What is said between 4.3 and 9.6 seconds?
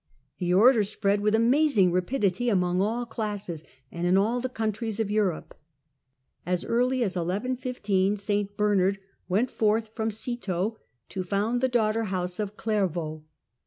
the countries of Europe. As early as 1115 St Bernard went